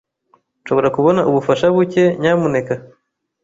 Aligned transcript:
Nshobora 0.61 0.89
kubona 0.95 1.21
ubufasha 1.29 1.65
buke, 1.75 2.03
nyamuneka? 2.21 2.73